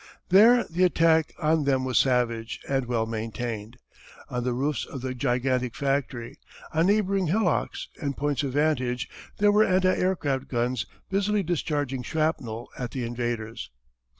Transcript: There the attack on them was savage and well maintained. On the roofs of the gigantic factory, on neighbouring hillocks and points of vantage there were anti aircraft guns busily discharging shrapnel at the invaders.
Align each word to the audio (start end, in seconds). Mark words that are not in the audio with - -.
There 0.29 0.63
the 0.63 0.83
attack 0.83 1.31
on 1.37 1.65
them 1.65 1.85
was 1.85 1.99
savage 1.99 2.59
and 2.67 2.87
well 2.87 3.05
maintained. 3.05 3.77
On 4.31 4.43
the 4.43 4.51
roofs 4.55 4.83
of 4.83 5.01
the 5.01 5.13
gigantic 5.13 5.75
factory, 5.75 6.39
on 6.73 6.87
neighbouring 6.87 7.27
hillocks 7.27 7.87
and 8.01 8.17
points 8.17 8.41
of 8.41 8.53
vantage 8.53 9.07
there 9.37 9.51
were 9.51 9.63
anti 9.63 9.95
aircraft 9.95 10.47
guns 10.47 10.87
busily 11.11 11.43
discharging 11.43 12.01
shrapnel 12.01 12.67
at 12.75 12.89
the 12.89 13.03
invaders. 13.03 13.69